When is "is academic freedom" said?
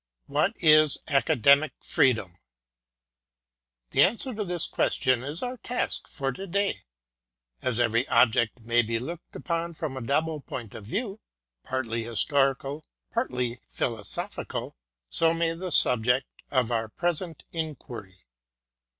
0.59-2.39